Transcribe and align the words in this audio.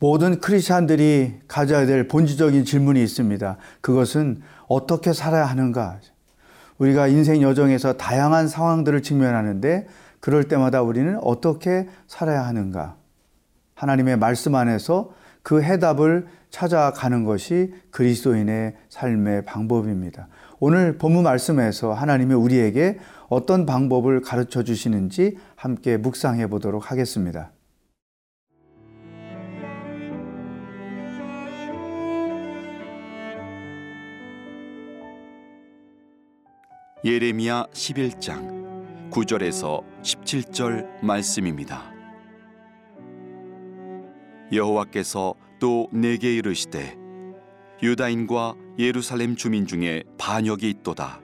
모든 0.00 0.40
크리스찬들이 0.40 1.34
가져야 1.46 1.84
될 1.84 2.08
본질적인 2.08 2.64
질문이 2.64 3.02
있습니다. 3.02 3.58
그것은 3.82 4.40
어떻게 4.66 5.12
살아야 5.12 5.44
하는가? 5.44 6.00
우리가 6.78 7.06
인생 7.06 7.42
여정에서 7.42 7.92
다양한 7.98 8.48
상황들을 8.48 9.02
직면하는데 9.02 9.86
그럴 10.18 10.44
때마다 10.44 10.80
우리는 10.80 11.18
어떻게 11.22 11.86
살아야 12.06 12.46
하는가? 12.46 12.96
하나님의 13.74 14.16
말씀 14.16 14.54
안에서 14.54 15.12
그 15.42 15.62
해답을 15.62 16.26
찾아가는 16.48 17.24
것이 17.24 17.74
그리스도인의 17.90 18.76
삶의 18.88 19.44
방법입니다. 19.44 20.28
오늘 20.60 20.96
본문 20.96 21.24
말씀에서 21.24 21.92
하나님이 21.92 22.32
우리에게 22.34 22.98
어떤 23.28 23.66
방법을 23.66 24.22
가르쳐 24.22 24.62
주시는지 24.62 25.36
함께 25.56 25.98
묵상해 25.98 26.46
보도록 26.46 26.90
하겠습니다. 26.90 27.52
예레미야 37.02 37.64
11장 37.72 39.10
9절에서 39.10 39.82
17절 40.02 41.02
말씀입니다. 41.02 41.90
여호와께서 44.52 45.34
또 45.58 45.88
내게 45.92 46.34
이르시되 46.34 46.98
유다인과 47.82 48.54
예루살렘 48.78 49.34
주민 49.34 49.66
중에 49.66 50.02
반역이 50.18 50.68
있도다. 50.68 51.20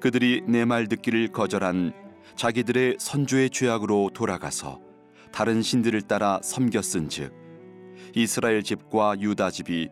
그들이 0.00 0.42
내 0.48 0.64
말 0.64 0.88
듣기를 0.88 1.28
거절한 1.28 1.92
자기들의 2.34 2.96
선조의 2.98 3.50
죄악으로 3.50 4.10
돌아가서 4.12 4.80
다른 5.32 5.62
신들을 5.62 6.02
따라 6.02 6.40
섬겼은즉 6.42 7.32
이스라엘 8.16 8.64
집과 8.64 9.20
유다 9.20 9.52
집이 9.52 9.90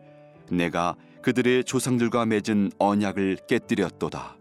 내가 0.51 0.95
그들의 1.21 1.63
조상들과 1.63 2.25
맺은 2.25 2.71
언약을 2.77 3.37
깨뜨렸도다. 3.47 4.35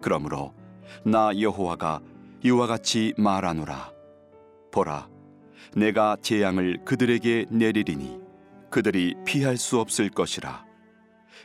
그러므로 0.00 0.54
나 1.04 1.30
여호와가 1.38 2.00
이와 2.42 2.66
같이 2.66 3.14
말하노라. 3.16 3.92
보라, 4.70 5.08
내가 5.74 6.16
재앙을 6.20 6.84
그들에게 6.84 7.46
내리리니 7.50 8.20
그들이 8.70 9.14
피할 9.24 9.56
수 9.56 9.78
없을 9.78 10.10
것이라. 10.10 10.64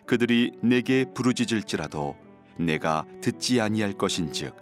그들이 0.05 0.51
내게 0.61 1.05
부르짖을지라도 1.13 2.15
내가 2.57 3.05
듣지 3.21 3.61
아니할 3.61 3.93
것인즉 3.93 4.55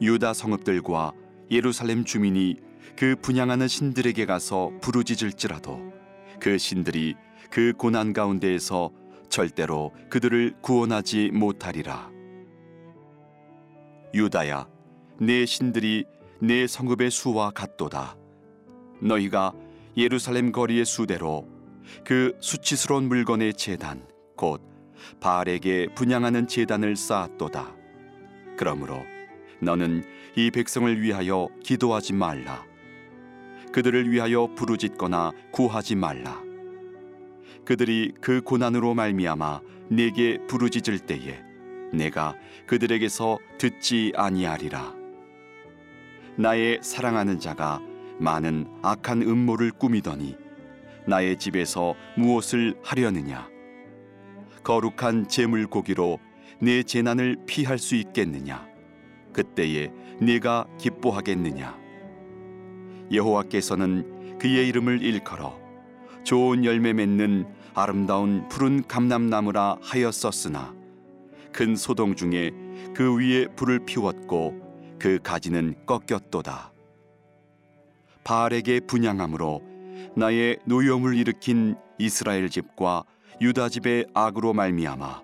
유다 0.00 0.34
성읍들과 0.34 1.12
예루살렘 1.50 2.04
주민이 2.04 2.56
그 2.96 3.16
분양하는 3.20 3.68
신들에게 3.68 4.26
가서 4.26 4.70
부르짖을지라도 4.80 5.92
그 6.38 6.58
신들이 6.58 7.16
그 7.50 7.72
고난 7.76 8.12
가운데에서 8.12 8.90
절대로 9.28 9.92
그들을 10.08 10.56
구원하지 10.60 11.30
못하리라. 11.32 12.10
유다야, 14.12 14.66
내 15.20 15.46
신들이 15.46 16.04
내 16.40 16.66
성읍의 16.66 17.10
수와 17.10 17.50
같도다. 17.50 18.16
너희가 19.00 19.52
예루살렘 19.96 20.52
거리의 20.52 20.84
수대로 20.84 21.46
그 22.04 22.36
수치스러운 22.40 23.08
물건의 23.08 23.54
재단 23.54 24.06
곧 24.36 24.62
바알에게 25.20 25.88
분양하는 25.94 26.48
재단을 26.48 26.96
쌓았도다. 26.96 27.74
그러므로 28.56 29.02
너는 29.60 30.04
이 30.36 30.50
백성을 30.50 31.00
위하여 31.00 31.48
기도하지 31.62 32.14
말라. 32.14 32.64
그들을 33.72 34.10
위하여 34.10 34.48
부르짖거나 34.54 35.32
구하지 35.52 35.94
말라. 35.94 36.42
그들이 37.64 38.12
그 38.20 38.40
고난으로 38.40 38.94
말미암아 38.94 39.60
내게 39.90 40.38
부르짖을 40.46 41.00
때에 41.00 41.49
내가 41.92 42.34
그들에게서 42.66 43.38
듣지 43.58 44.12
아니하리라. 44.16 44.94
나의 46.36 46.78
사랑하는 46.82 47.38
자가 47.38 47.80
많은 48.18 48.66
악한 48.82 49.22
음모를 49.22 49.70
꾸미더니 49.72 50.36
나의 51.06 51.38
집에서 51.38 51.94
무엇을 52.16 52.76
하려느냐? 52.82 53.48
거룩한 54.62 55.28
제물 55.28 55.66
고기로 55.66 56.18
내 56.60 56.82
재난을 56.82 57.36
피할 57.46 57.78
수 57.78 57.94
있겠느냐? 57.94 58.66
그때에 59.32 59.90
네가 60.20 60.66
기뻐하겠느냐? 60.78 61.78
여호와께서는 63.12 64.38
그의 64.38 64.68
이름을 64.68 65.02
일컬어 65.02 65.58
좋은 66.24 66.64
열매 66.64 66.92
맺는 66.92 67.46
아름다운 67.74 68.46
푸른 68.48 68.86
감람나무라 68.86 69.78
하였었으나 69.80 70.79
큰 71.52 71.76
소동 71.76 72.14
중에 72.14 72.50
그 72.94 73.16
위에 73.16 73.46
불을 73.56 73.84
피웠고 73.84 74.54
그 74.98 75.18
가지는 75.22 75.74
꺾였도다. 75.86 76.72
바알에게 78.24 78.80
분양함으로 78.80 79.62
나의 80.16 80.58
노염을 80.66 81.16
일으킨 81.16 81.76
이스라엘 81.98 82.48
집과 82.48 83.04
유다 83.40 83.68
집의 83.68 84.06
악으로 84.14 84.52
말미암아 84.52 85.22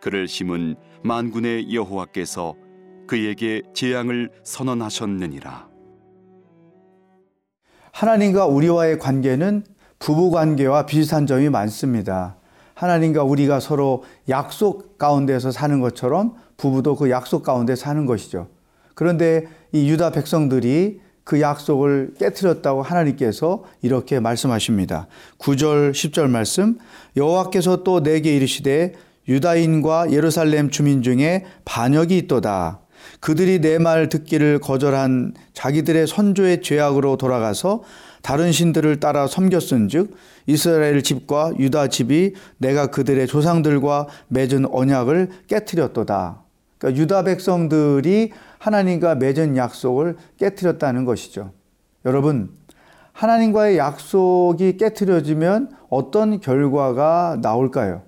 그를 0.00 0.28
심은 0.28 0.76
만군의 1.02 1.74
여호와께서 1.74 2.54
그에게 3.06 3.62
재앙을 3.74 4.30
선언하셨느니라. 4.44 5.68
하나님과 7.92 8.46
우리와의 8.46 8.98
관계는 8.98 9.64
부부 9.98 10.30
관계와 10.30 10.86
비슷한 10.86 11.26
점이 11.26 11.48
많습니다. 11.48 12.37
하나님과 12.78 13.24
우리가 13.24 13.58
서로 13.58 14.04
약속 14.28 14.98
가운데서 14.98 15.50
사는 15.50 15.80
것처럼 15.80 16.34
부부도 16.56 16.94
그 16.94 17.10
약속 17.10 17.42
가운데 17.42 17.74
사는 17.74 18.06
것이죠. 18.06 18.46
그런데 18.94 19.46
이 19.72 19.90
유다 19.90 20.12
백성들이 20.12 21.00
그 21.24 21.40
약속을 21.40 22.14
깨뜨렸다고 22.20 22.82
하나님께서 22.82 23.64
이렇게 23.82 24.20
말씀하십니다. 24.20 25.08
9절 25.38 25.90
10절 25.90 26.30
말씀 26.30 26.78
여호와께서 27.16 27.82
또 27.82 28.00
내게 28.02 28.36
이르시되 28.36 28.94
유다인과 29.26 30.12
예루살렘 30.12 30.70
주민 30.70 31.02
중에 31.02 31.44
반역이 31.64 32.16
있도다. 32.16 32.80
그들이 33.20 33.60
내 33.60 33.78
말 33.78 34.08
듣기를 34.08 34.60
거절한 34.60 35.34
자기들의 35.52 36.06
선조의 36.06 36.62
죄악으로 36.62 37.16
돌아가서 37.16 37.82
다른 38.28 38.52
신들을 38.52 39.00
따라 39.00 39.26
섬겼은즉 39.26 40.14
이스라엘 40.46 41.02
집과 41.02 41.52
유다 41.58 41.88
집이 41.88 42.34
내가 42.58 42.88
그들의 42.88 43.26
조상들과 43.26 44.06
맺은 44.28 44.66
언약을 44.70 45.30
깨뜨렸도다. 45.46 46.42
그러니까 46.76 47.00
유다 47.00 47.22
백성들이 47.24 48.32
하나님과 48.58 49.14
맺은 49.14 49.56
약속을 49.56 50.16
깨뜨렸다는 50.36 51.06
것이죠. 51.06 51.52
여러분, 52.04 52.50
하나님과의 53.12 53.78
약속이 53.78 54.76
깨뜨려지면 54.76 55.70
어떤 55.88 56.38
결과가 56.38 57.38
나올까요? 57.40 58.02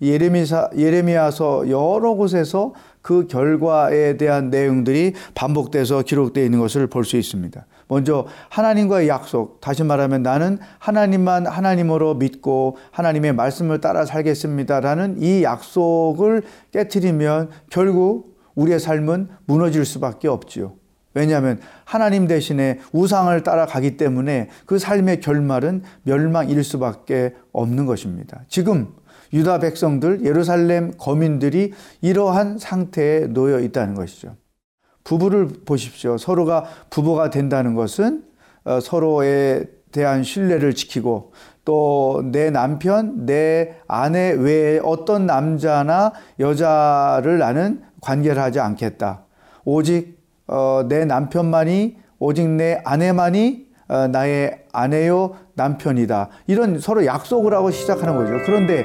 예레미사, 0.00 0.70
예레미야서 0.74 1.68
여러 1.68 2.14
곳에서 2.14 2.72
그 3.02 3.26
결과에 3.26 4.16
대한 4.16 4.48
내용들이 4.48 5.12
반복돼서 5.34 6.00
기록되어 6.00 6.42
있는 6.42 6.58
것을 6.58 6.86
볼 6.86 7.04
수 7.04 7.18
있습니다. 7.18 7.66
먼저 7.92 8.26
하나님과의 8.48 9.06
약속, 9.08 9.60
다시 9.60 9.84
말하면 9.84 10.22
나는 10.22 10.58
하나님만 10.78 11.46
하나님으로 11.46 12.14
믿고 12.14 12.78
하나님의 12.90 13.34
말씀을 13.34 13.82
따라 13.82 14.06
살겠습니다라는 14.06 15.20
이 15.20 15.42
약속을 15.42 16.42
깨뜨리면 16.70 17.50
결국 17.68 18.38
우리의 18.54 18.80
삶은 18.80 19.28
무너질 19.44 19.84
수밖에 19.84 20.26
없지요. 20.28 20.72
왜냐하면 21.12 21.60
하나님 21.84 22.26
대신에 22.26 22.78
우상을 22.92 23.42
따라가기 23.42 23.98
때문에 23.98 24.48
그 24.64 24.78
삶의 24.78 25.20
결말은 25.20 25.82
멸망일 26.04 26.64
수밖에 26.64 27.34
없는 27.52 27.84
것입니다. 27.84 28.40
지금 28.48 28.88
유다 29.34 29.58
백성들, 29.58 30.24
예루살렘 30.24 30.92
거민들이 30.96 31.74
이러한 32.00 32.56
상태에 32.56 33.26
놓여 33.26 33.60
있다는 33.60 33.94
것이죠. 33.94 34.36
부부를 35.04 35.48
보십시오. 35.64 36.18
서로가 36.18 36.64
부부가 36.90 37.30
된다는 37.30 37.74
것은 37.74 38.24
어, 38.64 38.80
서로에 38.80 39.64
대한 39.90 40.22
신뢰를 40.22 40.74
지키고 40.74 41.32
또 41.64 42.22
내 42.32 42.50
남편, 42.50 43.26
내 43.26 43.76
아내 43.86 44.32
외에 44.32 44.80
어떤 44.82 45.26
남자나 45.26 46.12
여자를 46.40 47.38
나는 47.38 47.82
관계를 48.00 48.40
하지 48.42 48.60
않겠다. 48.60 49.24
오직 49.64 50.18
어, 50.46 50.84
내 50.88 51.04
남편만이 51.04 51.96
오직 52.18 52.48
내 52.48 52.80
아내만이 52.84 53.66
어, 53.88 54.08
나의 54.08 54.64
아내요 54.72 55.36
남편이다. 55.54 56.28
이런 56.46 56.78
서로 56.80 57.04
약속을 57.06 57.52
하고 57.54 57.70
시작하는 57.70 58.16
거죠. 58.16 58.32
그런데 58.44 58.84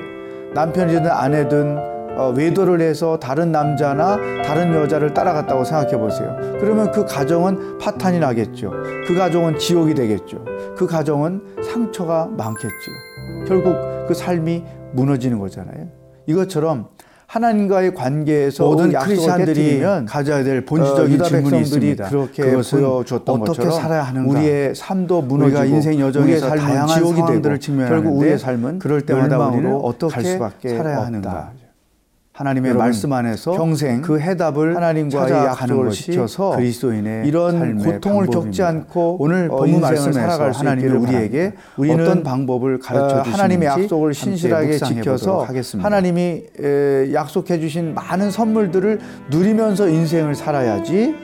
남편이든 0.53 1.07
아내든 1.09 1.77
어, 1.77 1.96
외도를 2.25 2.81
해서 2.81 3.19
다른 3.19 3.51
남자나 3.51 4.17
다른 4.43 4.73
여자를 4.73 5.13
따라갔다고 5.13 5.63
생각해 5.63 5.97
보세요. 5.97 6.35
그러면 6.59 6.91
그 6.91 7.05
가정은 7.05 7.77
파탄이 7.77 8.19
나겠죠. 8.19 8.71
그 9.07 9.15
가정은 9.15 9.57
지옥이 9.57 9.93
되겠죠. 9.93 10.43
그 10.75 10.87
가정은 10.87 11.41
상처가 11.63 12.27
많겠죠. 12.37 12.91
결국 13.47 13.75
그 14.07 14.13
삶이 14.13 14.63
무너지는 14.93 15.39
거잖아요. 15.39 15.87
이것처럼 16.25 16.87
하나님과의 17.27 17.93
관계에서 17.93 18.63
모든 18.63 18.91
크리스천들이 18.91 19.83
가져야 20.07 20.43
될 20.45 20.63
본질적인 20.63 21.19
어, 21.19 21.23
질문이 21.25 21.59
있습니다. 21.59 22.05
그렇게 22.05 22.43
보여줬던 22.43 23.41
어떻게 23.41 23.47
것처럼 23.47 23.71
살아야 23.71 24.03
하는가? 24.03 24.31
우리의 24.31 24.73
삶도 24.73 25.23
무너지고 25.23 25.63
인생 25.65 25.99
여정에서 25.99 26.55
다양한 26.55 26.87
지옥이 26.87 27.41
되고 27.41 27.87
결국 27.87 28.17
우리의 28.17 28.39
삶은 28.39 28.79
그럴 28.79 29.01
때마다 29.01 29.49
우리는 29.49 29.75
어떻게 29.75 30.37
살아야 30.63 31.05
하는가? 31.05 31.51
하나님의 32.37 32.75
말씀 32.75 33.11
안에서 33.13 33.53
평생 33.53 34.03
그 34.03 34.19
해답을 34.19 34.75
하나님과의 34.75 35.33
약속을 35.33 35.89
지켜서 35.89 36.55
그리스도인의 36.55 37.27
이런 37.27 37.79
고통을 37.79 38.27
겪지 38.27 38.61
않고 38.61 39.17
오늘 39.19 39.49
어, 39.49 39.57
본문 39.57 39.81
말씀에 39.81 40.11
살아갈 40.13 40.53
수 40.53 40.63
있기를 40.63 40.97
우리에게 40.97 41.53
우리는 41.77 41.99
어떤 41.99 42.21
방법을 42.21 42.77
가르쳐 42.77 43.23
주시는지 43.23 43.31
하나님의 43.31 43.67
약속을 43.67 44.13
신실하게 44.13 44.77
지켜서 44.77 45.41
하겠습니다. 45.41 45.83
하나님이 45.83 46.43
약속해 47.11 47.59
주신 47.59 47.95
많은 47.95 48.29
선물들을 48.29 48.99
누리면서 49.31 49.89
인생을 49.89 50.35
살아야지 50.35 51.15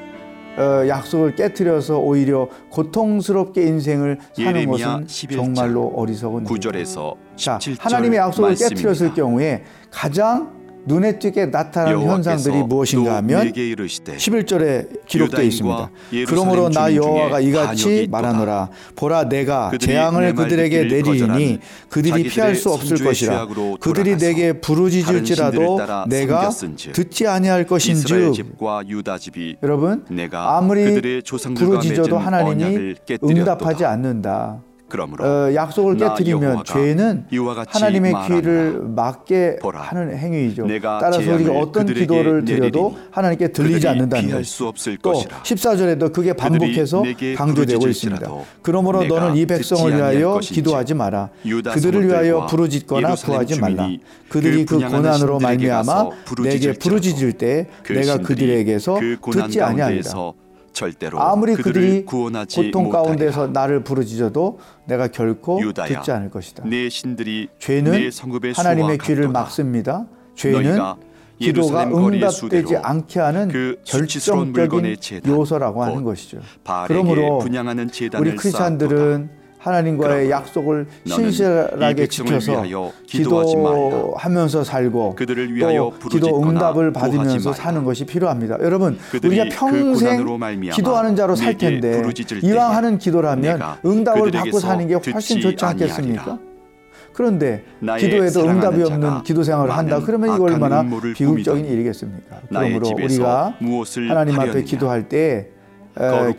어, 0.58 0.88
약속을 0.88 1.36
깨뜨려서 1.36 2.00
오히려 2.00 2.50
고통스럽게 2.72 3.62
인생을 3.62 4.18
사는 4.34 4.66
것은 4.68 5.08
정말로 5.32 5.94
어리석은 5.96 6.46
9절에서 6.46 7.16
17절 7.36 7.80
하나님의 7.80 8.18
약속을 8.18 8.56
깨뜨렸을 8.56 9.14
경우에 9.14 9.64
가장 9.92 10.63
눈에 10.86 11.18
띄게 11.20 11.46
나타나는 11.48 12.02
현상들이 12.02 12.64
무엇인가 12.64 13.16
하면 13.18 13.52
11절에 13.52 15.06
기록되어 15.08 15.44
있습니다. 15.44 15.90
그러므로 16.28 16.70
나 16.70 16.94
여호와가 16.94 17.40
이같이 17.40 18.08
말하노라. 18.12 18.70
보라 18.96 19.30
내가 19.30 19.72
재앙을 19.80 20.36
그들에게 20.36 20.84
내리니 20.84 21.60
그들이 21.90 22.24
피할 22.24 22.56
수 22.56 22.72
없을 22.72 23.04
것이라. 23.04 23.48
그들이 23.80 24.18
내게 24.18 24.54
부르짖을지라도 24.54 25.80
내가 26.08 26.50
듣지 26.94 27.28
아니할 27.28 27.66
것인즉. 27.66 28.36
여러분 29.64 30.06
아무리 30.34 31.02
부르짖어도 31.56 32.18
하나님이 32.18 32.96
응답하지 33.24 33.86
않는다. 33.86 34.62
어, 35.26 35.54
약속을 35.54 35.98
깨뜨리면 35.98 36.64
죄는 36.66 37.26
하나님의 37.68 38.14
귀를 38.28 38.82
막게. 38.84 39.58
하는 39.90 40.18
행위이죠. 40.18 40.68
따라서 40.82 41.20
우리가 41.34 41.52
어떤 41.54 41.86
기도를 41.86 42.46
드려도 42.46 42.98
하나님께 43.12 43.48
들리지 43.50 43.88
않는다는 43.88 44.30
것또 44.32 44.74
14절에도 45.44 46.12
그게 46.14 46.34
반복해서 46.34 47.04
강조되고 47.38 47.88
있습니다. 47.88 48.32
그러므로 48.62 49.04
너는 49.04 49.36
이 49.36 49.46
백성을 49.46 49.96
위하여 49.96 50.40
기도하지 50.42 50.94
마라. 50.94 51.30
그들을 51.74 52.08
위하여 52.08 52.46
부르짖거나 52.48 53.16
구하지 53.16 53.60
말라. 53.60 53.90
그들이 54.30 54.66
그, 54.66 54.80
그 54.80 54.90
고난으로 54.90 55.40
말미암아 55.40 56.10
내게 56.44 56.74
부르짖을 56.74 57.34
때 57.34 57.68
내가 57.90 58.18
그들에게서 58.18 59.00
듣지 59.32 59.62
아니하리라. 59.62 60.34
절대로 60.74 61.22
아무리 61.22 61.56
그들이 61.56 62.04
고통 62.06 62.90
가운데서 62.90 63.48
나를 63.48 63.84
부르짖어도 63.84 64.60
내가 64.86 65.08
결코 65.08 65.62
유다야, 65.62 65.88
듣지 65.88 66.12
않을 66.12 66.30
것이다. 66.30 66.64
내 66.66 66.90
신들이 66.90 67.48
죄는 67.60 67.92
내 67.92 68.10
하나님의 68.56 68.98
귀를 68.98 69.30
막습니다. 69.30 70.06
죄는 70.36 70.78
기도가 71.40 71.84
응답되지 71.86 72.78
않게 72.78 73.20
하는 73.20 73.48
그 73.50 73.80
결정적인 73.86 74.96
요소라고 75.28 75.84
하는 75.84 76.04
것이죠. 76.04 76.40
그러므로 76.88 77.44
우리 78.20 78.36
크리스천들은 78.36 79.43
하나님과의 79.64 80.30
약속을 80.30 80.88
신실하게 81.06 82.08
지켜서 82.08 82.64
기도하면서 83.08 84.64
살고 84.66 85.16
또 85.62 85.94
기도 86.12 86.44
응답을 86.44 86.92
받으면서 86.92 87.54
사는 87.54 87.84
것이 87.86 88.06
필요합니다. 88.06 88.58
여러분 88.62 89.00
우리가 89.24 89.46
그 89.46 89.50
평생 89.54 90.26
기도하는 90.72 91.16
자로 91.16 91.36
살 91.36 91.58
텐데 91.58 92.02
이왕 92.44 92.76
하는 92.76 92.98
기도라면 92.98 93.62
응답을 93.86 94.32
받고 94.32 94.60
사는 94.60 94.86
게 94.86 94.96
훨씬 94.96 95.40
좋지 95.40 95.64
않겠습니까? 95.64 96.40
그런데 97.14 97.64
기도에도 98.00 98.44
응답이 98.44 98.84
없는 98.84 99.24
기도 99.24 99.44
생활을 99.44 99.72
한다. 99.72 100.02
그러면 100.04 100.36
이거 100.36 100.44
얼마나 100.44 100.84
비극적인 101.16 101.66
일이겠습니까? 101.66 102.42
그러므로 102.50 102.90
우리가 102.90 103.54
하나님 104.10 104.40
앞에 104.40 104.64
기도할 104.64 105.08
때 105.08 105.53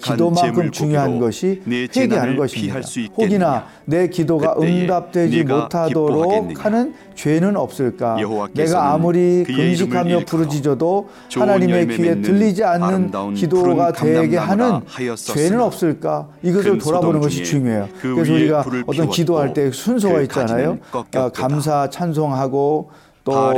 기도만큼 0.01 0.71
중요한 0.71 1.19
것이 1.19 1.63
회개하는 1.67 2.37
것입니다. 2.37 2.81
혹이나 3.17 3.67
내 3.85 4.09
기도가 4.09 4.57
응답되지 4.61 5.45
못하도록 5.45 6.65
하는 6.65 6.95
죄는 7.15 7.57
없을까? 7.57 8.17
내가 8.53 8.93
아무리 8.93 9.45
금식하며 9.45 10.21
부르짖어도 10.27 11.09
하나님의 11.35 11.87
귀에 11.89 12.21
들리지 12.21 12.65
않는 12.65 13.35
기도가 13.35 13.93
되게 13.93 14.37
하는 14.37 14.81
죄는 15.17 15.61
없을까? 15.61 16.29
이것을 16.43 16.79
돌아보는 16.79 17.21
것이 17.21 17.45
중요해요. 17.45 17.89
그 18.01 18.15
그래서 18.15 18.33
우리가 18.33 18.65
어떤 18.87 19.09
기도할 19.09 19.53
때 19.55 19.71
순서가 19.71 20.17
그 20.17 20.23
있잖아요. 20.23 20.79
아, 21.15 21.29
감사, 21.33 21.89
찬송하고 21.89 22.91
또 23.25 23.55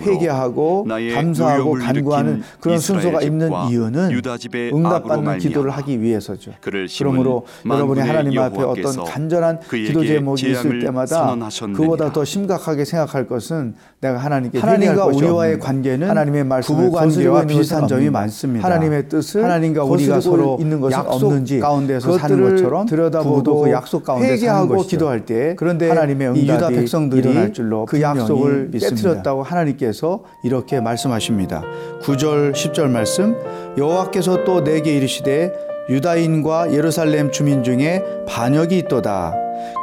회개하고 0.00 0.86
감사하고 1.14 1.74
간구하는 1.74 2.42
그런 2.60 2.78
순서가 2.78 3.20
있는 3.22 3.50
이유는 3.68 4.10
응답받는 4.72 5.38
기도를 5.38 5.70
하기 5.72 6.00
위해서죠. 6.00 6.52
그러므로 6.98 7.44
여러분이 7.66 8.00
하나님 8.00 8.38
앞에 8.38 8.62
어떤 8.62 9.04
간절한 9.04 9.60
기도 9.70 10.04
제목이 10.04 10.50
있을 10.50 10.80
때마다 10.80 11.36
그보다 11.74 12.12
더 12.12 12.24
심각하게 12.24 12.84
생각할 12.84 13.26
것은 13.26 13.74
내가 14.00 14.16
하나님께 14.18 14.58
하나님과 14.58 15.06
우리와의 15.06 15.58
관계는 15.58 16.08
하나님의 16.08 16.44
말씀 16.44 16.76
부부 16.76 16.92
관계와 16.92 17.46
비슷한 17.46 17.86
점이 17.86 18.08
많습니다. 18.10 18.66
하나님의 18.66 19.08
뜻을 19.08 19.44
하나님과 19.44 19.84
우리가 19.84 20.20
서로 20.20 20.56
있는 20.60 20.80
것은 20.80 20.98
없는지 21.00 21.58
가운데서 21.60 22.16
사는 22.18 22.40
것처럼 22.40 22.86
들여다보고 22.86 23.62
그 23.62 23.70
약속 23.70 24.04
가운데 24.04 24.32
회개하고 24.32 24.82
기도할 24.82 25.26
때 25.26 25.54
그런데 25.58 25.88
하나님의 25.88 26.28
응답이 26.28 26.48
유다 26.48 26.68
백성들이 26.68 27.52
그 27.86 28.00
약속을 28.00 28.70
깨뜨렸다고 28.78 29.42
하나님께서 29.42 30.20
이렇게 30.42 30.80
말씀하십니다. 30.80 31.62
9절 32.02 32.52
10절 32.52 32.88
말씀 32.90 33.36
여호와께서 33.76 34.44
또 34.44 34.62
내게 34.64 34.96
이르시되 34.96 35.52
유다인과 35.88 36.72
예루살렘 36.72 37.30
주민 37.32 37.62
중에 37.64 38.02
반역이 38.28 38.76
있도다. 38.78 39.34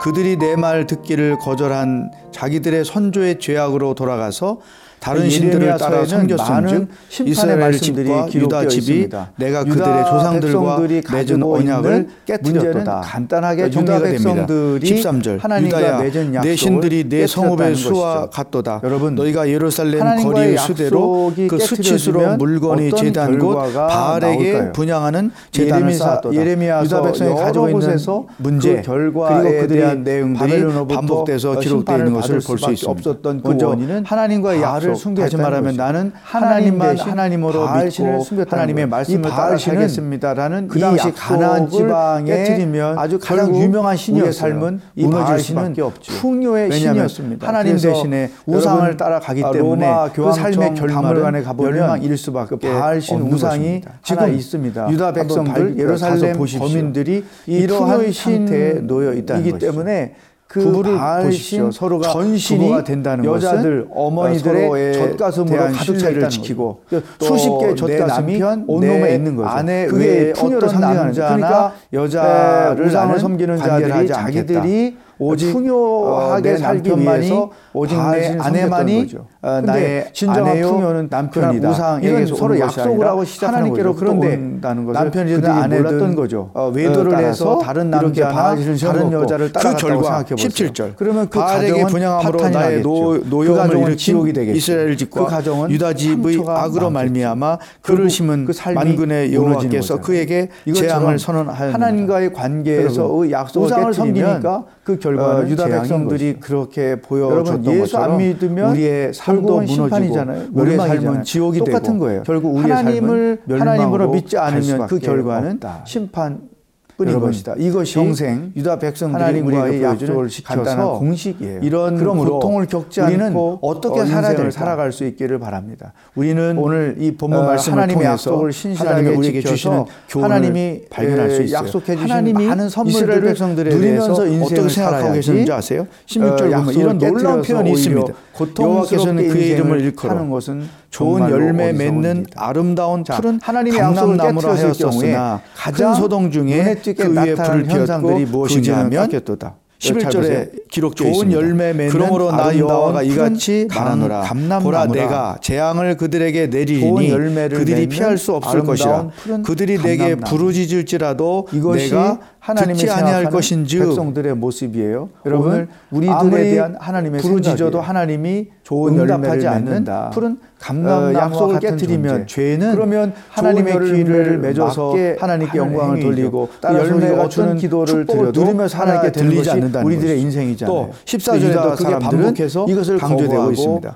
그들이 0.01 0.37
내 0.37 0.55
말 0.55 0.85
듣기를 0.85 1.37
거절한 1.39 2.11
자기들의 2.31 2.85
선조의 2.85 3.39
죄악으로 3.39 3.93
돌아가서 3.93 4.59
다른 5.05 5.29
신들을 5.29 5.77
따라 5.77 6.03
섬겼음즉 6.03 6.87
이스라엘 7.25 7.73
집과 7.73 8.27
유다 8.33 8.67
집이 8.67 9.07
내가 9.35 9.63
그들의 9.63 10.05
조상들과 10.05 10.79
맺은 11.13 11.43
언약을 11.43 12.07
깨뜨렸도다. 12.25 13.01
간단하게 13.01 13.69
정리가 13.69 13.99
됩니다. 13.99 14.47
13절 14.47 15.61
유다야 15.61 16.41
내 16.41 16.55
신들이 16.55 17.07
내 17.07 17.27
성읍의 17.27 17.75
수와 17.75 18.31
같도다. 18.31 18.81
여러분 18.83 19.13
너희가 19.13 19.47
예루살렘 19.47 20.23
거리의 20.23 20.57
수대로 20.57 21.31
그 21.47 21.59
수치스러운 21.59 22.39
물건이 22.39 22.91
제단 22.95 23.37
곳 23.37 23.55
바알에게 23.75 24.71
분양하는 24.71 25.29
제단을 25.51 25.93
쌓았도다. 25.93 26.35
유다 26.35 27.01
백성이 27.03 27.35
가지고 27.35 27.69
있는 27.69 27.97
문제 28.37 28.81
그 28.81 28.91
그리고 28.91 29.27
그들의 29.27 29.99
내용들이 29.99 30.63
반복돼서 30.87 31.59
기록되어 31.59 31.97
있는 31.99 32.13
것을 32.13 32.39
볼 32.39 32.57
수 32.57 32.71
있습니다. 32.71 32.91
없었던 32.91 33.43
그 33.43 33.63
원인은 33.63 34.03
하나님과의 34.05 34.61
약속 34.63 34.94
다시 35.15 35.37
말하면 35.37 35.75
나는 35.75 36.11
하나님만 36.23 36.97
하나님으로 36.97 37.67
믿고 37.83 38.25
하나님의 38.49 38.87
말씀을 38.87 39.29
따르겠습니다라는 39.29 40.67
그 40.67 40.79
당시 40.79 41.11
가나안 41.11 41.69
지방에 41.69 42.25
깨뜨리면 42.25 42.97
아주 42.97 43.19
가장 43.19 43.55
유명한 43.55 43.95
신이었어요. 43.95 44.31
삶은 44.31 44.81
무너질 44.95 45.39
수밖에 45.39 45.81
없죠. 45.81 46.13
풍요의 46.13 46.71
신이었습니다. 46.71 47.47
하나님 47.47 47.77
대신에 47.77 48.31
우상을 48.45 48.97
따라가기 48.97 49.43
때문에 49.53 49.93
그 50.13 50.31
삶의 50.31 50.75
결말에 50.75 51.41
가보면 51.41 52.01
일 52.03 52.17
수밖에 52.17 52.49
그 52.49 52.57
바알 52.57 53.01
신 53.01 53.21
우상이 53.21 53.81
지금 54.03 54.33
있습니다. 54.33 54.91
유다 54.91 55.13
백성들 55.13 55.77
예루살렘 55.77 56.37
거민들이 56.37 57.23
이러한 57.45 58.11
상태에 58.11 58.73
놓여 58.81 59.13
있다는 59.13 59.51
것이죠. 59.51 59.57
때문에 59.57 60.15
그 60.55 60.61
부부를 60.61 60.97
보십시오. 61.23 61.69
서로가 61.69 62.07
전신이 62.13 62.81
된다는 62.85 63.25
여자들 63.25 63.87
어머니들의 63.93 64.93
젖가슴으로 64.93 65.57
가득 65.73 65.97
차를 65.97 66.29
지키고 66.29 66.81
수십 67.19 67.49
개 67.59 67.75
젖가슴이 67.75 68.41
온몸에 68.41 69.15
있는 69.15 69.35
거죠. 69.35 69.49
아내 69.49 69.85
그게 69.85 70.31
풍요를 70.31 70.69
상징하는 70.69 71.11
그러니까 71.11 71.73
여자를 71.91 72.85
우상을 72.85 73.19
섬기는 73.19 73.57
자들이 73.57 74.07
자기들이 74.07 74.97
오직 75.17 75.51
풍요하게 75.53 76.49
어, 76.49 76.53
내 76.53 76.57
살기 76.57 76.89
위해서 76.89 77.51
오직 77.73 77.95
내 77.95 78.01
바알신을 78.01 78.41
아내만이. 78.41 79.15
어, 79.41 79.61
나의 79.61 80.09
진정한 80.11 80.49
아내요 80.51 80.71
풍요는 80.71 81.07
남편이다. 81.09 81.69
우상에게서 81.69 82.15
이런 82.17 82.25
서로 82.35 82.59
약속을 82.59 83.07
하고 83.07 83.23
시작하는 83.23 83.69
거죠. 83.69 83.95
그런데 83.95 84.35
남편이든 84.37 85.45
아내든 85.45 86.15
거죠. 86.15 86.49
어, 86.53 86.69
외도를 86.73 87.11
따라서 87.11 87.27
해서 87.27 87.59
다른 87.59 87.89
남자나 87.89 88.55
다른 88.55 89.11
여자를 89.11 89.47
그 89.47 89.53
따라갔다고 89.53 89.87
결과 89.87 90.03
생각해 90.03 90.29
보세요. 90.29 90.49
17절 90.49 90.93
그러면 90.95 91.29
그 91.29 91.39
가정은 91.39 91.87
분양함으로 91.87 92.49
나의. 92.49 92.81
노, 92.81 93.09
그 93.11 93.25
노여움을 93.29 93.57
가정은 93.61 93.87
일으킨 93.87 93.97
지옥이 93.97 94.33
되겠죠. 94.33 94.57
이스라엘 94.57 94.97
집과 94.97 95.25
그 95.25 95.29
가정은 95.29 95.71
유다 95.71 95.93
집의 95.93 96.43
악으로. 96.47 96.89
말미암아 96.89 97.57
그를 97.81 98.09
심은 98.09 98.45
그 98.45 98.53
만군의 98.73 99.33
여호와께서. 99.33 100.01
그에게 100.01 100.49
재앙을 100.73 101.19
선언하였느니라 101.19 101.73
하나님과의 101.73 102.33
관계에서의 102.33 103.31
약속을 103.31 103.69
깨뜨리면 103.69 104.43
그 104.83 104.99
결과는 105.05 105.45
어, 105.45 105.49
유다 105.49 105.65
백성들이 105.67 106.33
것이죠. 106.33 106.39
그렇게 106.39 107.01
보여줬던 107.01 107.65
여러분 107.65 107.79
예수 107.79 107.97
안 107.97 108.03
것처럼 108.03 108.17
믿으면 108.17 108.71
우리의 108.71 109.13
삶도 109.13 109.65
심판이잖아요. 109.65 110.47
우리의. 110.53 110.77
삶은 110.77 111.23
지옥이 111.23 111.59
똑같은 111.59 111.93
되고 111.93 111.99
거예요. 111.99 112.23
결국 112.23 112.55
우리의 112.55 112.71
하나님을 112.75 113.41
하나님으로 113.49 114.11
믿지 114.11 114.35
갈 114.35 114.53
않으면 114.53 114.87
그 114.87 114.99
결과는 114.99 115.53
없다. 115.53 115.83
심판 115.85 116.54
뿐인 116.97 117.19
것이다. 117.19 117.55
이것이 117.57 117.95
평생 117.95 118.51
유다 118.55 118.79
백성들이 118.79 119.41
우리에게 119.41 119.83
약속을 119.83 120.29
간단한 120.43 120.93
공식이에요. 120.93 121.59
이런 121.61 121.97
그러므로 121.97 122.33
고통을 122.33 122.65
겪지 122.67 123.01
않고 123.01 123.59
어떻게 123.61 124.01
어, 124.01 124.05
살아야? 124.05 124.49
살아갈 124.51 124.91
수 124.91 125.05
있기를 125.05 125.39
바랍니다. 125.39 125.93
우리는 126.15 126.57
오늘 126.57 126.95
이 126.99 127.11
본문 127.15 127.39
어, 127.39 127.43
말씀을 127.43 127.77
하나님의 127.77 128.05
통해서 128.05 128.31
약속을 128.31 128.53
신실하게 128.53 129.09
우리에게 129.09 129.41
주시는 129.41 129.85
하나님이 130.13 130.83
발견할 130.89 131.31
수 131.31 131.41
에, 131.41 131.45
있어요. 131.45 131.65
약속해 131.65 131.95
주신 131.95 132.09
하나님이 132.11 132.47
많은 132.47 132.69
이스라엘 132.85 133.21
백성들에 133.21 133.73
누리면서 133.73 134.15
대해서 134.15 134.27
인생을 134.27 134.43
어떻게 134.61 134.69
생각하고. 134.69 135.13
계시는지 135.13 135.51
아세요? 135.51 135.87
16절 136.05 136.41
어, 136.41 136.51
약속을 136.51 136.75
이런 136.81 136.97
놀라운 136.97 137.41
표현이 137.41 137.71
있습니다. 137.71 138.13
고통스럽게 138.35 139.27
그의 139.27 139.49
이름을 139.51 139.81
일컬어 139.81 140.27
것은 140.27 140.67
좋은 140.89 141.29
열매 141.29 141.71
맺는. 141.71 142.25
아름다운 142.35 143.03
자, 143.03 143.15
푸른 143.15 143.39
하나님의 143.41 143.79
약속을 143.79 144.17
경우에 144.17 144.45
하였었으나 144.45 145.41
가장 145.55 145.91
큰 145.93 146.01
소동 146.01 146.31
중에 146.31 146.75
그 146.97 147.13
위에 147.15 147.35
불을 147.35 147.63
피웠고 147.63 148.07
그 148.47 148.61
깎였도다. 148.91 149.55
잘 149.77 149.97
11절에 149.97 150.69
기록되어 150.71 151.11
좋은 151.11 151.13
있습니다. 151.27 151.39
열매 151.41 151.73
맺는 151.73 151.89
그러므로 151.91 152.31
나 152.31 152.57
여호와가 152.57 153.03
이같이 153.03 153.67
감- 153.69 153.83
말하노라. 153.83 154.21
보라 154.63 154.85
내가 154.87 155.37
재앙을 155.41 155.97
그들에게 155.97 156.47
내리니 156.47 157.09
그들이 157.49 157.87
피할 157.87 158.17
수 158.17 158.33
없을 158.33 158.63
것이라 158.63 159.09
그들이 159.43 159.77
내게. 159.77 160.15
부르짖을지라도 160.15 161.49
이것이 161.51 161.89
내가 161.89 162.19
하나님의 162.45 162.75
듣지 162.75 162.91
아니할 162.91 163.29
것인즉 163.31 163.79
백성들의 163.79 164.35
모습이에요. 164.35 165.09
여러분, 165.25 165.67
우리들에 165.89 166.51
대한 166.51 166.75
하나님의 166.79 167.21
부르짖어도. 167.21 167.81
하나님이 167.81 168.49
좋은 168.61 168.99
응답하지 168.99 169.47
않는다. 169.47 170.11
푸른 170.11 170.33
어, 170.33 170.55
감람나무와 170.59 171.13
약속을 171.13 171.53
같은 171.55 171.77
깨뜨리면. 171.77 172.27
죄는 172.27 172.73
그러면 172.73 173.13
하나님의 173.29 173.79
귀를 173.79 174.37
맺어서 174.37 174.93
하나님께 175.19 175.57
영광을. 175.57 175.99
돌리고 175.99 176.49
열매가 176.63 177.29
주는 177.29 177.49
어떤 177.49 177.57
기도를 177.57 178.05
드려도 178.05 178.41
누리면서 178.43 178.77
하나님께 178.77 179.11
들리지 179.11 179.37
것이 179.37 179.51
않는다는 179.51 179.85
우리들의. 179.87 180.21
인생이잖아요. 180.21 180.75
또 180.75 180.91
14절에도 181.05 181.41
유다 181.41 181.75
그게 181.75 181.99
반복해서 181.99 182.65
이것을 182.69 182.97
강조되고 182.97 183.51
있습니다. 183.51 183.95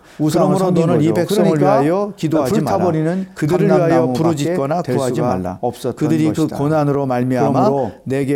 섬긴 0.57 0.85
너는 0.87 1.01
이. 1.01 1.13
백성을 1.13 1.43
그러니까 1.51 1.79
위하여 1.81 2.13
기도하지 2.15 2.61
마라. 2.61 2.77
불타버리는 2.77 3.27
그들을 3.35 3.67
위하여 3.67 4.13
부르짖거나 4.13 4.81
될 4.81 4.95
구하지 4.95 5.21
말라. 5.21 5.57
없었던 5.61 5.95
그들이 5.95 6.31
그. 6.33 6.47
고난으로 6.47 7.05
말미암아 7.05 7.69
그러 7.69 7.91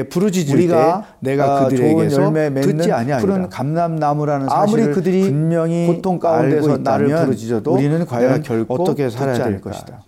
부르짖을 0.10 0.56
우리가 0.56 1.02
때 1.02 1.08
내가 1.20 1.58
아, 1.62 1.64
그들에게서 1.68 2.16
좋은 2.16 2.26
열매 2.26 2.50
맺는 2.50 2.78
듣지 2.78 2.92
아니하리라. 2.92 3.20
푸른 3.20 3.50
감람나무라는 3.50 4.48
아무리 4.50 4.72
사실을 4.72 4.94
그들이 4.94 5.22
분명히 5.24 5.88
고통 5.88 6.20
가운데서 6.20 6.78
나를 6.78 7.08
부르짖어도 7.08 7.74
우리는 7.74 8.06
과연 8.06 8.42
결코 8.42 8.74
어떻게 8.74 9.10
살아야 9.10 9.44
될 9.44 9.62
것이다. 9.62 10.02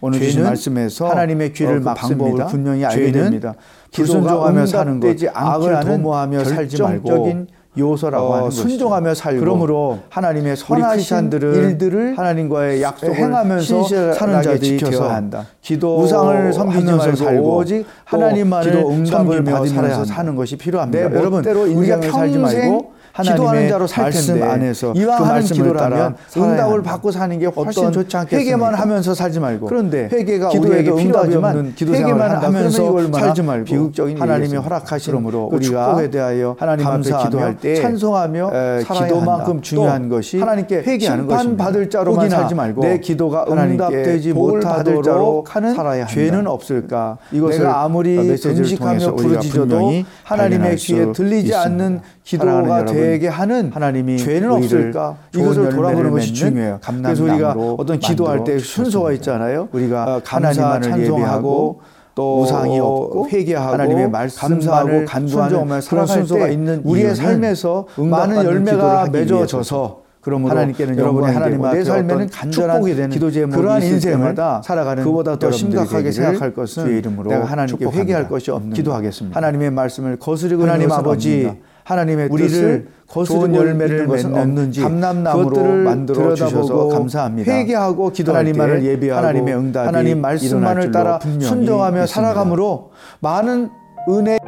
오늘 0.00 0.18
주신 0.18 0.42
말씀에서 0.42 1.08
하나님의 1.08 1.52
귀를 1.54 1.76
어, 1.76 1.78
그 1.78 1.84
막습니다. 1.84 2.46
분명히 2.46 2.84
알게 2.84 3.06
죄는 3.06 3.24
됩니다. 3.24 3.54
불순종하며 3.92 4.66
사는 4.66 5.00
것, 5.00 5.16
악을 5.32 5.80
도모하며 5.80 6.44
살지 6.44 6.82
말고 6.82 7.46
요소라고 7.76 8.26
어, 8.26 8.32
하는 8.34 8.44
것이죠. 8.46 8.68
순종하며 8.68 9.14
살고 9.14 9.40
그러므로 9.40 9.98
하나님의 10.08 10.56
선하신 10.56 11.30
일들을 11.32 12.16
하나님과의 12.18 12.82
약속을 12.82 13.14
행하면서 13.14 14.14
사는 14.14 14.42
자들이 14.42 14.78
지켜서 14.78 14.98
되어야 14.98 15.14
한다. 15.14 15.46
기도 15.60 15.98
우상을 15.98 16.52
섬기지 16.52 16.84
말고 16.84 17.16
살고 17.16 17.56
오직 17.56 17.82
또 17.82 17.86
하나님만을 18.04 18.72
기도 18.72 18.90
응답을 18.90 19.44
받으면서. 19.44 20.04
사는 20.04 20.34
것이 20.36 20.56
필요합니다. 20.56 21.08
내 21.08 21.16
여러분 21.16 21.44
우리가 21.44 21.96
인생을 21.96 22.10
살지 22.10 22.38
평생 22.38 22.60
말고 22.60 22.93
하는 23.14 23.30
하나님의 23.38 23.68
자로 23.68 23.86
살 23.86 24.04
말씀 24.04 24.34
텐데 24.34 24.50
안에서 24.50 24.92
이왕 24.96 25.18
그 25.18 25.24
하는 25.24 25.42
기도라면 25.42 26.16
응답을. 26.36 26.82
받고 26.82 27.12
사는 27.12 27.38
게 27.38 27.46
훨씬 27.46 27.92
좋지 27.92 28.16
않겠습니까? 28.16 28.36
회개만 28.36 28.74
하면서 28.74 29.14
살지 29.14 29.38
말고 29.38 29.66
그런데 29.66 30.08
회개가 30.12 30.48
기도에도 30.48 30.68
우리에게 30.72 30.90
응답이 30.90 31.04
필요하지만 31.06 31.56
없는 31.56 31.74
기도 31.76 31.94
생활을. 31.94 32.42
하면서 32.42 33.10
살지 33.12 33.42
말고 33.42 33.64
비극적인 33.66 34.20
하나님이? 34.20 34.56
허락하신 34.56 35.12
그러므로 35.12 35.48
그 35.48 35.56
우리가 35.56 35.86
축복에 35.90 36.10
대하여 36.10 36.56
하나님 36.58 36.86
앞에 36.88 37.02
기도할 37.02 37.56
때 37.58 37.74
찬송하며 37.76 38.50
에, 38.52 38.82
기도만큼. 38.82 39.62
중요한 39.62 40.08
또 40.08 40.16
것이 40.16 40.40
하나님께 40.40 40.78
회개하는 40.82 41.26
것입니다. 41.28 41.64
받을 41.64 41.88
자로만 41.88 42.28
살지 42.28 42.56
말고 42.56 42.82
내 42.82 42.98
기도가 42.98 43.46
응답되지 43.48 44.32
못하도록 44.32 45.54
하는 45.54 45.74
살아야. 45.74 46.06
죄는 46.06 46.48
없을까? 46.48 47.18
이것을 47.30 47.60
내가 47.60 47.82
아무리 47.84 48.36
금식하며 48.36 48.96
우리가 48.96 49.12
부르짖어도 49.14 49.92
하나님의 50.24 50.76
귀에 50.76 51.04
수 51.04 51.12
들리지 51.12 51.46
있습니다. 51.48 51.60
않는 51.62 52.00
기도가 52.24 52.80
여 52.80 52.84
되게 53.04 53.28
하는 53.28 53.70
하나님이 53.72 54.18
죄는 54.18 54.50
없을까? 54.50 55.16
이것을 55.34 55.70
돌아보는 55.70 56.10
것이 56.10 56.32
중요해요. 56.34 56.80
그래서 56.82 57.24
우리가 57.24 57.52
어떤 57.78 57.98
기도할 57.98 58.44
때 58.44 58.58
순서가. 58.58 59.14
있잖아요. 59.14 59.68
우리가 59.72 60.20
감사 60.24 60.80
찬송하고 60.80 60.82
찬송하고 60.82 61.80
또 62.14 62.40
우상이 62.40 62.78
없고 62.78 63.28
회개하고 63.28 63.72
하나님의 63.72 64.10
감사하고 64.36 65.04
간구하는 65.04 65.80
그런 65.88 66.06
순서가 66.06 66.46
때 66.46 66.52
있는 66.52 66.80
우리의 66.84 67.14
삶에서 67.14 67.86
많은 67.96 68.44
열매가 68.44 69.08
맺어져서 69.10 70.04
그러므로 70.20 70.52
하나님께는 70.52 70.96
여러분의 70.96 71.34
하나님 71.34 71.64
앞에 71.64 71.78
내 71.78 71.84
삶에는 71.84 72.30
간절한 72.30 72.76
축복이 72.76 72.94
되는 72.94 73.10
기도 73.10 73.30
그러한 73.30 73.82
인생을 73.82 74.34
살아가는 74.64 75.04
그보다 75.04 75.38
더 75.38 75.50
심각하게 75.50 76.10
생각할 76.12 76.54
것은 76.54 76.86
주의 76.86 76.98
이름으로 76.98 77.30
내가 77.30 77.44
하나님께. 77.44 77.84
회개할 77.84 78.28
것이 78.28 78.50
없는 78.50 78.72
기도하겠습니다. 78.72 79.36
하나님의 79.36 79.70
말씀을 79.72 80.16
거스르고 80.18 80.62
하나님 80.62 80.90
아버지? 80.90 81.52
하나님의 81.84 82.28
우리를 82.30 82.88
좋은 83.26 83.54
열매를 83.54 84.06
맺는 84.06 84.34
없는지 84.34 84.80
감람나무로 84.80 85.84
만들어 85.84 86.34
주셔서 86.34 86.88
감사합니다. 86.88 87.52
회개하고 87.52 88.10
기도할 88.10 88.40
하나님만을 88.40 88.80
때 88.80 88.86
예비하고 88.86 89.26
하나님의 89.26 89.54
응답이 89.54 89.86
하나님 89.86 90.20
말씀만을 90.20 90.90
따라 90.90 91.20
순종하며 91.20 92.00
믿습니다. 92.00 92.06
살아감으로 92.06 92.90
많은 93.20 93.70
은혜 94.08 94.38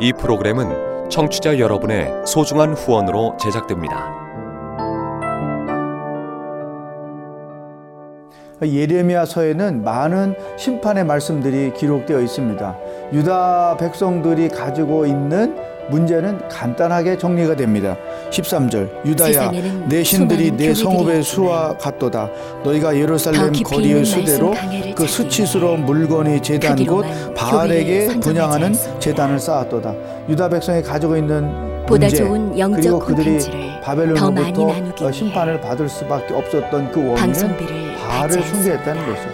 이 0.00 0.12
프로그램은 0.12 1.08
청취자 1.10 1.58
여러분의 1.58 2.10
소중한 2.24 2.72
후원으로 2.72 3.36
제작됩니다. 3.40 4.21
예레미야서에는 8.68 9.82
많은 9.84 10.34
심판의 10.56 11.04
말씀들이 11.04 11.72
기록되어 11.74 12.20
있습니다. 12.20 12.76
유다 13.12 13.76
백성들이 13.78 14.48
가지고 14.48 15.06
있는 15.06 15.56
문제는 15.90 16.48
간단하게 16.48 17.18
정리가 17.18 17.56
됩니다. 17.56 17.96
13절 18.30 19.04
유다야 19.04 19.50
내 19.88 20.02
신들이 20.04 20.50
내 20.52 20.72
성읍의 20.72 21.22
수와 21.24 21.76
같도다 21.76 22.30
너희가 22.64 22.96
예루살렘 22.96 23.52
거리의 23.52 24.04
수대로 24.04 24.54
그 24.94 25.06
수치스러운 25.06 25.84
물건이 25.84 26.40
제단 26.40 26.86
곧 26.86 27.04
바알에게 27.34 28.20
분양하는. 28.20 28.72
제단을 29.00 29.38
쌓았도다 29.40 29.94
유다 30.28 30.48
백성이 30.48 30.82
가지고 30.82 31.16
있는 31.16 31.50
보다 31.86 32.06
문제, 32.06 32.16
좋은 32.16 32.56
영적 32.58 32.80
그리고 32.80 32.98
그들이 33.00 33.38
바벨론으로부터 33.82 35.10
심판을 35.10 35.60
받을 35.60 35.88
수밖에 35.88 36.32
없었던 36.32 36.92
그 36.92 37.00
원인은 37.08 37.91
바알을 38.22 38.42
숭배했다는. 38.42 39.06
것이죠. 39.06 39.28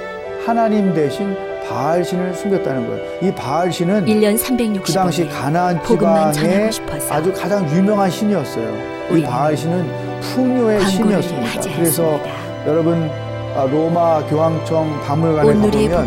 하나님 0.46 0.94
대신 0.94 1.36
바알 1.68 2.02
신을 2.02 2.34
숨겼다는 2.34 2.86
거예요. 2.86 3.18
이 3.20 3.34
바알 3.34 3.70
신은 3.70 4.06
1년 4.06 4.38
365일 4.38 4.82
그 4.82 4.92
당시 4.92 5.26
가나안 5.28 5.82
지방의 5.84 6.70
아주 7.10 7.32
가장 7.34 7.68
유명한 7.70 8.10
신이었어요. 8.10 9.16
이 9.16 9.22
바알 9.22 9.56
신은 9.56 9.86
풍요의 10.20 10.86
신이었습니다. 10.86 11.60
그래서. 11.76 12.20
여러분 12.66 13.10
아, 13.54 13.64
로마 13.64 14.24
교황청 14.26 15.00
박물관에 15.00 15.88
가보면 15.88 16.06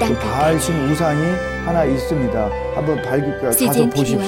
그 0.00 0.18
바알 0.18 0.60
신 0.60 0.74
우상이 0.90 1.20
하나 1.64 1.84
있습니다. 1.84 2.50
한번 2.74 3.02
발기 3.02 3.30
가서 3.40 3.88
보십시오. 3.90 4.20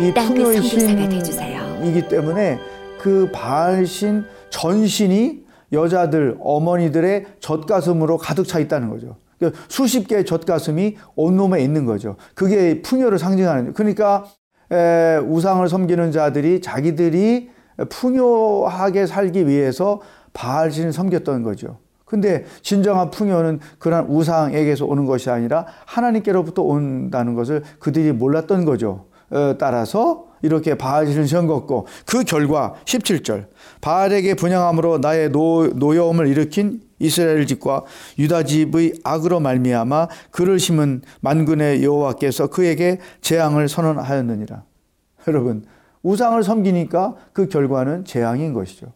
이 0.00 0.12
풍요의. 0.12 0.62
신이기 0.62 2.08
때문에 2.08 2.58
그 2.98 3.28
바알 3.32 3.86
신 3.86 4.24
전신이 4.50 5.43
여자들 5.72 6.36
어머니들의 6.40 7.26
젖가슴으로 7.40 8.18
가득 8.18 8.46
차 8.46 8.58
있다는 8.58 8.90
거죠. 8.90 9.16
그러니까 9.38 9.60
수십 9.68 10.06
개의 10.06 10.24
젖가슴이 10.24 10.96
온몸에 11.16 11.62
있는 11.62 11.84
거죠. 11.84 12.16
그게 12.34 12.82
풍요를 12.82 13.18
상징하는. 13.18 13.72
그러니까 13.74 14.24
에, 14.70 15.16
우상을 15.18 15.68
섬기는 15.68 16.12
자들이 16.12 16.60
자기들이 16.60 17.50
풍요하게 17.88 19.06
살기 19.06 19.46
위해서 19.46 20.00
바알 20.32 20.70
신을 20.70 20.92
섬겼던 20.92 21.42
거죠. 21.42 21.78
근데 22.04 22.44
진정한 22.62 23.10
풍요는 23.10 23.60
그런 23.78 24.06
우상에게서 24.06 24.86
오는 24.86 25.04
것이 25.04 25.30
아니라 25.30 25.66
하나님께로부터 25.86 26.62
온다는 26.62 27.34
것을 27.34 27.62
그들이 27.80 28.12
몰랐던 28.12 28.64
거죠. 28.64 29.06
어, 29.34 29.56
따라서 29.58 30.26
이렇게 30.42 30.76
바알신을 30.76 31.26
섬겼고 31.26 31.86
그 32.06 32.22
결과 32.22 32.74
17절 32.84 33.46
바알에게 33.80 34.34
분양함으로 34.34 34.98
나의 34.98 35.30
노, 35.30 35.66
노여움을 35.66 36.28
일으킨 36.28 36.82
이스라엘 36.98 37.46
집과 37.46 37.84
유다 38.18 38.44
집의 38.44 39.00
악으로 39.02 39.40
말미암아 39.40 40.08
그를 40.30 40.58
심은 40.58 41.02
만군의 41.20 41.82
여호와께서 41.82 42.46
그에게 42.48 43.00
재앙을 43.20 43.68
선언하였느니라. 43.68 44.62
여러분 45.26 45.64
우상을 46.02 46.40
섬기니까 46.42 47.16
그 47.32 47.48
결과는 47.48 48.04
재앙인 48.04 48.52
것이죠. 48.52 48.86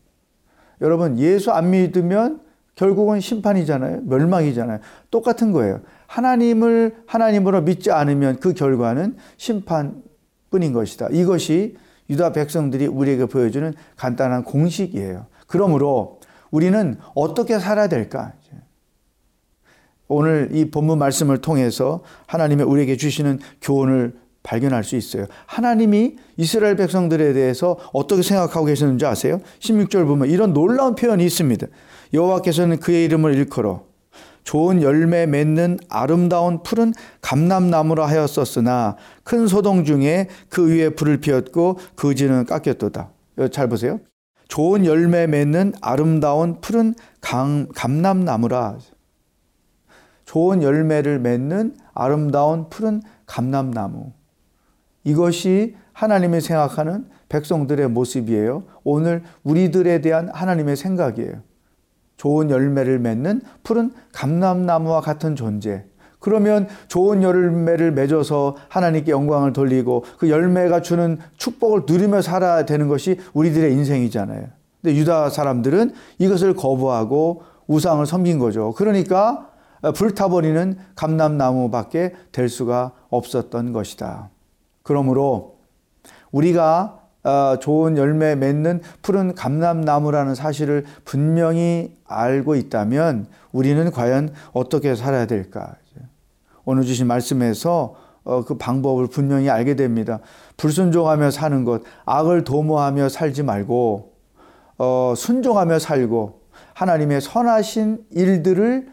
여러분 0.80 1.18
예수 1.18 1.50
안 1.50 1.71
믿으면 1.71 2.40
결국은 2.76 3.18
심판이잖아요. 3.18 4.02
멸망이잖아요. 4.04 4.78
똑같은 5.11 5.50
거예요. 5.50 5.80
하나님을 6.07 6.95
하나님으로 7.07 7.62
믿지 7.62 7.90
않으면 7.90 8.37
그 8.38 8.52
결과는 8.52 9.16
심판 9.37 10.02
뿐인 10.50 10.73
것이다. 10.73 11.09
이것이 11.11 11.76
유다 12.11 12.33
백성들이 12.33 12.87
우리에게 12.87 13.26
보여주는 13.26 13.73
간단한 13.97 14.45
공식이에요. 14.45 15.26
그러므로 15.47 16.21
우리는 16.50 16.97
어떻게 17.14 17.59
살아야 17.59 17.88
될까? 17.88 18.33
오늘 20.09 20.49
이 20.52 20.71
본문 20.71 20.99
말씀을 20.99 21.38
통해서 21.38 22.02
하나님의 22.26 22.64
우리에게 22.67 22.97
주시는 22.97 23.40
교훈을 23.61 24.14
발견할 24.43 24.83
수 24.83 24.97
있어요. 24.97 25.26
하나님이 25.45 26.17
이스라엘 26.38 26.76
백성들에 26.76 27.35
대해서 27.35 27.78
어떻게 27.93 28.23
생각하고 28.23 28.64
계셨는지 28.64 29.05
아세요? 29.05 29.40
16절 29.61 30.07
보면 30.07 30.31
이런 30.31 30.55
놀라운 30.55 30.95
표현이 30.95 31.23
있습니다. 31.25 31.67
여호와께서는 32.14 32.78
그의 32.78 33.05
이름을 33.05 33.35
일컬어 33.35 33.88
좋은 34.49 34.81
열매 34.81 35.26
맺는 35.26 35.78
아름다운 35.90 36.62
푸른 36.62 36.95
감람나무라 37.21 38.07
하였었으나 38.07 38.97
큰 39.23 39.47
소동 39.47 39.85
중에 39.85 40.26
그 40.49 40.71
위에 40.71 40.88
불을 40.88 41.19
피웠고 41.19 41.78
그 41.95 42.14
지는 42.14 42.47
깎였도다. 42.47 43.11
잘 43.52 43.69
보세요. 43.69 44.00
좋은 44.49 44.87
열매 44.87 45.26
맺는 45.26 45.75
아름다운 45.83 46.62
푸른 46.62 46.95
감, 47.21 47.69
감람나무라. 47.75 48.78
좋은 50.25 50.62
열매를 50.62 51.19
맺는 51.19 51.76
아름다운 51.93 52.71
푸른 52.71 53.02
감람나무. 53.26 54.12
이것이 55.05 55.76
하나님이 55.93 56.40
생각하는 56.40 57.05
백성들의 57.28 57.90
모습이에요. 57.90 58.64
오늘 58.83 59.25
우리들에 59.43 60.00
대한 60.00 60.31
하나님의 60.33 60.76
생각이에요. 60.76 61.43
좋은 62.18 62.50
열매를 62.50 62.98
맺는 62.98 63.40
푸른 63.62 63.92
감람나무와 64.12 65.00
같은 65.00 65.34
존재. 65.37 65.84
그러면 66.20 66.66
좋은 66.88 67.22
열매를 67.22 67.92
맺어서 67.92 68.56
하나님께 68.68 69.12
영광을 69.12 69.52
돌리고 69.52 70.04
그 70.18 70.28
열매가 70.28 70.82
주는 70.82 71.18
축복을 71.37 71.82
누리며 71.87 72.20
살아야 72.22 72.66
되는 72.66 72.88
것이 72.88 73.18
우리들의 73.32 73.72
인생이잖아요. 73.72 74.46
근데 74.82 74.96
유다 74.96 75.30
사람들은 75.30 75.92
이것을 76.18 76.54
거부하고 76.54 77.42
우상을 77.68 78.04
섬긴 78.04 78.40
거죠. 78.40 78.72
그러니까 78.76 79.50
불타버리는 79.94 80.76
감람나무밖에 80.96 82.14
될 82.32 82.48
수가 82.48 82.92
없었던 83.10 83.72
것이다. 83.72 84.30
그러므로 84.82 85.58
우리가 86.32 86.94
어, 86.94 86.98
좋은 87.61 87.96
열매 87.96 88.35
맺는 88.35 88.81
푸른 89.02 89.35
감람나무라는 89.35 90.35
사실을 90.35 90.85
분명히 91.04 91.96
알고 92.07 92.54
있다면 92.54 93.26
우리는 93.52 93.90
과연 93.90 94.33
어떻게 94.52 94.94
살아야 94.94 95.26
될까? 95.26 95.74
오늘 96.64 96.85
주신 96.85 97.07
말씀에서 97.07 97.94
어, 98.24 98.44
그 98.44 98.59
방법을 98.59 99.07
분명히 99.07 99.48
알게 99.48 99.74
됩니다. 99.74 100.20
불순종하며 100.59 101.31
사는 101.31 101.64
것, 101.64 101.83
악을 102.04 102.44
도모하며 102.44 103.09
살지 103.09 103.42
말고 103.42 104.12
어, 104.76 105.14
순종하며 105.16 105.78
살고 105.78 106.42
하나님의 106.74 107.22
선하신 107.22 108.04
일들을 108.11 108.88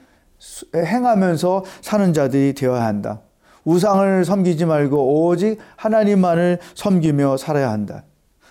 행하면서 0.73 1.65
사는 1.81 2.13
자들이 2.13 2.53
되어야 2.53 2.85
한다. 2.85 3.19
우상을 3.65 4.23
섬기지 4.23 4.65
말고 4.65 5.25
오직 5.25 5.57
하나님만을 5.75 6.59
섬기며 6.75 7.35
살아야 7.35 7.71
한다. 7.71 8.03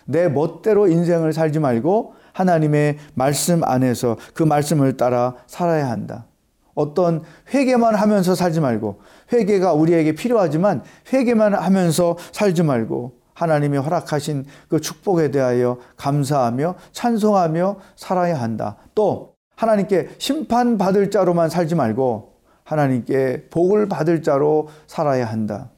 내 0.07 0.29
멋대로 0.29 0.87
인생을 0.87 1.33
살지 1.33 1.61
말고 1.61 2.15
하나님의 2.33 2.99
말씀 3.15 3.63
안에서 3.65 4.17
그 4.35 4.43
말씀을 4.43 4.97
따라 4.97 5.35
살아야 5.47 5.89
한다. 5.89 6.27
어떤 6.75 7.23
회개만 7.53 7.95
하면서 7.95 8.35
살지 8.35 8.61
말고 8.61 9.01
회개가 9.33 9.73
우리에게 9.73 10.13
필요하지만 10.15 10.83
회개만 11.13 11.55
하면서 11.55 12.17
살지 12.33 12.65
말고 12.65 13.25
하나님이 13.35 13.79
허락하신 13.79 14.45
그 14.69 14.81
축복에 14.81 15.31
대하여 15.31 15.79
감사하며 15.97 16.77
찬송하며 16.93 17.77
살아야 17.97 18.41
한다. 18.41 18.77
또 18.95 19.35
하나님께 19.57 20.11
심판받을 20.19 21.11
자로만 21.11 21.49
살지 21.49 21.75
말고 21.75 22.35
하나님께 22.65 23.49
복을 23.51 23.89
받을 23.89 24.23
자로 24.23 24.69
살아야 24.87 25.27
한다. 25.27 25.71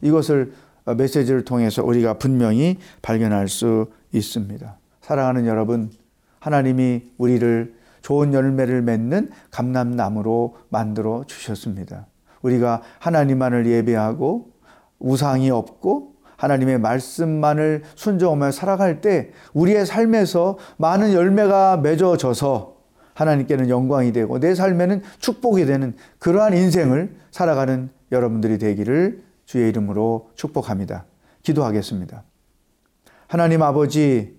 이것을 0.00 0.52
메시지를 0.84 1.44
통해서 1.44 1.82
우리가 1.82 2.14
분명히 2.14 2.78
발견할 3.02 3.48
수 3.48 3.86
있습니다. 4.12 4.76
사랑하는 5.00 5.46
여러분, 5.46 5.90
하나님이 6.40 7.10
우리를 7.16 7.74
좋은 8.02 8.34
열매를 8.34 8.82
맺는 8.82 9.30
감람나무로 9.50 10.56
만들어 10.68 11.24
주셨습니다. 11.26 12.06
우리가 12.42 12.82
하나님만을 12.98 13.66
예배하고 13.66 14.50
우상이 14.98 15.50
없고 15.50 16.14
하나님의 16.36 16.78
말씀만을 16.78 17.82
순종하며 17.94 18.50
살아갈 18.52 19.00
때 19.00 19.30
우리의 19.54 19.86
삶에서 19.86 20.58
많은 20.76 21.14
열매가 21.14 21.78
맺어져서 21.78 22.74
하나님께는 23.14 23.68
영광이 23.68 24.12
되고 24.12 24.38
내 24.38 24.54
삶에는 24.54 25.02
축복이 25.20 25.64
되는 25.66 25.94
그러한 26.18 26.54
인생을 26.54 27.14
살아가는 27.30 27.88
여러분들이 28.12 28.58
되기를 28.58 29.22
주의 29.44 29.68
이름으로 29.68 30.30
축복합니다. 30.34 31.04
기도하겠습니다. 31.42 32.22
하나님 33.26 33.62
아버지, 33.62 34.36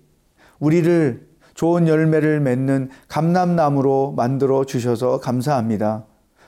우리를 0.58 1.26
좋은 1.54 1.88
열매를 1.88 2.40
맺는 2.40 2.90
감람나무로 3.08 4.12
만들어 4.16 4.64
주셔서 4.64 5.20
감사합니다. 5.20 6.04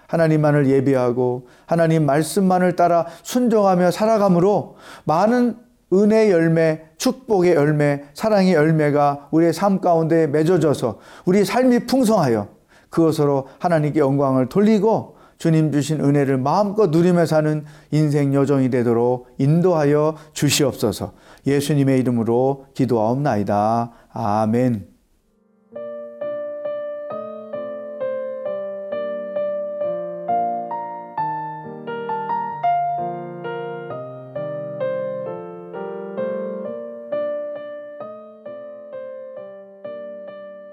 하나님만을 0.06 0.68
예배하고 0.68 1.48
하나님 1.66 2.06
말씀만을 2.06 2.76
따라 2.76 3.06
순종하며 3.22 3.90
살아감으로 3.90 4.76
많은 5.04 5.56
은혜 5.92 6.30
열매, 6.30 6.82
축복의 6.98 7.54
열매, 7.54 8.04
사랑의 8.14 8.54
열매가 8.54 9.28
우리의 9.30 9.52
삶 9.52 9.80
가운데 9.80 10.26
맺어져서 10.26 10.98
우리 11.24 11.44
삶이 11.44 11.86
풍성하여 11.86 12.48
그것으로 12.90 13.48
하나님께 13.58 14.00
영광을 14.00 14.48
돌리고 14.48 15.17
주님 15.38 15.70
주신 15.70 16.00
은혜를 16.00 16.36
마음껏 16.36 16.90
누리며 16.90 17.26
사는 17.26 17.64
인생 17.92 18.34
여정이 18.34 18.70
되도록 18.70 19.28
인도하여 19.38 20.16
주시옵소서. 20.32 21.12
예수님의 21.46 22.00
이름으로 22.00 22.66
기도하옵나이다. 22.74 23.92
아멘. 24.12 24.88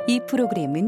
이 0.08 0.19
프로그램은 0.28 0.88